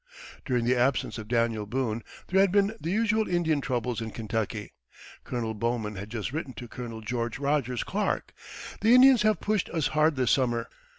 During 0.45 0.65
the 0.65 0.75
absence 0.75 1.19
of 1.19 1.27
Daniel 1.27 1.67
Boone 1.67 2.01
there 2.29 2.41
had 2.41 2.51
been 2.51 2.75
the 2.81 2.89
usual 2.89 3.29
Indian 3.29 3.61
troubles 3.61 4.01
in 4.01 4.09
Kentucky. 4.09 4.73
Colonel 5.23 5.53
Bowman 5.53 5.93
had 5.93 6.09
just 6.09 6.31
written 6.33 6.53
to 6.53 6.67
Colonel 6.67 7.01
George 7.01 7.37
Rogers 7.37 7.83
Clark, 7.83 8.33
"The 8.81 8.95
Indians 8.95 9.21
have 9.21 9.39
pushed 9.39 9.69
us 9.69 9.89
hard 9.89 10.15
this 10.15 10.31
summer." 10.31 10.67